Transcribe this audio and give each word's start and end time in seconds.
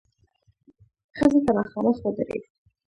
ښځې 1.17 1.39
ته 1.45 1.51
مخامخ 1.57 1.97
ودرېد. 2.03 2.43